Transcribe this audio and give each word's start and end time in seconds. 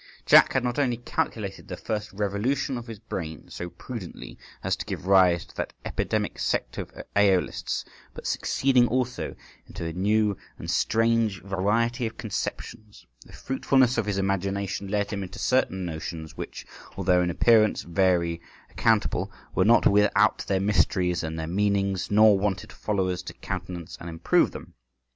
Jack 0.25 0.53
had 0.53 0.63
not 0.63 0.79
only 0.79 0.97
calculated 0.97 1.67
the 1.67 1.77
first 1.77 2.11
revolution 2.11 2.75
of 2.75 2.87
his 2.87 2.97
brain 2.97 3.47
so 3.51 3.69
prudently 3.69 4.35
as 4.63 4.75
to 4.75 4.85
give 4.87 5.05
rise 5.05 5.45
to 5.45 5.55
that 5.55 5.73
epidemic 5.85 6.39
sect 6.39 6.79
of 6.79 6.91
Æolists, 7.15 7.85
but 8.15 8.25
succeeding 8.25 8.87
also 8.87 9.35
into 9.67 9.85
a 9.85 9.93
new 9.93 10.35
and 10.57 10.71
strange 10.71 11.39
variety 11.43 12.07
of 12.07 12.17
conceptions, 12.17 13.05
the 13.27 13.31
fruitfulness 13.31 13.99
of 13.99 14.07
his 14.07 14.17
imagination 14.17 14.87
led 14.87 15.11
him 15.13 15.21
into 15.21 15.37
certain 15.37 15.85
notions 15.85 16.35
which, 16.35 16.65
although 16.97 17.21
in 17.21 17.29
appearance 17.29 17.83
very 17.83 18.41
unaccountable, 18.69 19.31
were 19.53 19.63
not 19.65 19.85
without 19.85 20.39
their 20.47 20.59
mysteries 20.59 21.21
and 21.21 21.37
their 21.37 21.45
meanings, 21.45 22.09
nor 22.09 22.39
wanted 22.39 22.71
followers 22.73 23.21
to 23.21 23.33
countenance 23.35 23.97
and 23.99 24.09
improve 24.09 24.49
them. 24.49 24.73